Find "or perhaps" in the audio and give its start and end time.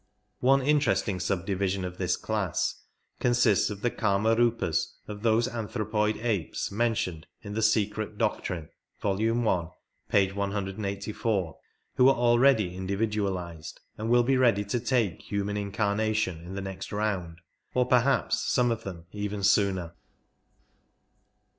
17.75-18.39